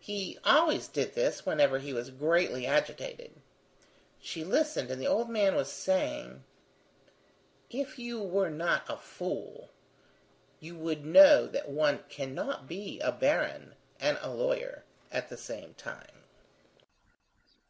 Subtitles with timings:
[0.00, 3.32] He always did this whenever he was greatly agitated.
[4.18, 6.44] She listened, and the old man was saying:
[7.68, 9.68] "If you were not a fool,
[10.60, 15.74] you would know that one cannot be a baron and a lawyer at the same
[15.74, 16.24] time."